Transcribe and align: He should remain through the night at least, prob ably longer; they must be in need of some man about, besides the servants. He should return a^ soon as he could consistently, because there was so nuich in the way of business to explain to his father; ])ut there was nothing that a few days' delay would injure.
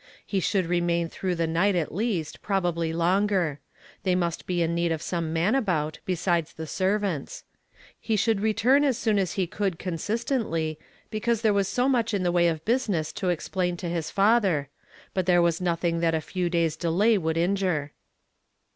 He 0.25 0.39
should 0.39 0.65
remain 0.65 1.09
through 1.09 1.35
the 1.35 1.45
night 1.45 1.75
at 1.75 1.93
least, 1.93 2.41
prob 2.41 2.65
ably 2.65 2.91
longer; 2.91 3.59
they 4.01 4.15
must 4.15 4.47
be 4.47 4.63
in 4.63 4.73
need 4.73 4.91
of 4.91 4.99
some 4.99 5.31
man 5.31 5.53
about, 5.53 5.99
besides 6.05 6.53
the 6.53 6.65
servants. 6.65 7.43
He 7.99 8.15
should 8.15 8.39
return 8.41 8.81
a^ 8.81 8.95
soon 8.95 9.19
as 9.19 9.33
he 9.33 9.45
could 9.45 9.77
consistently, 9.77 10.79
because 11.11 11.41
there 11.43 11.53
was 11.53 11.67
so 11.67 11.87
nuich 11.87 12.15
in 12.15 12.23
the 12.23 12.31
way 12.31 12.47
of 12.47 12.65
business 12.65 13.13
to 13.13 13.29
explain 13.29 13.77
to 13.77 13.89
his 13.89 14.09
father; 14.09 14.69
])ut 15.15 15.27
there 15.27 15.39
was 15.39 15.61
nothing 15.61 15.99
that 15.99 16.15
a 16.15 16.19
few 16.21 16.49
days' 16.49 16.75
delay 16.75 17.15
would 17.15 17.37
injure. 17.37 17.91